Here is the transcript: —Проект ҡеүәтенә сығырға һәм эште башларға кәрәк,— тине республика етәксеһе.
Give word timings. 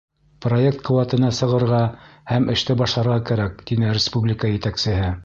—Проект 0.43 0.79
ҡеүәтенә 0.87 1.27
сығырға 1.39 1.81
һәм 2.31 2.49
эште 2.55 2.79
башларға 2.81 3.19
кәрәк,— 3.31 3.61
тине 3.71 3.93
республика 4.01 4.53
етәксеһе. 4.57 5.13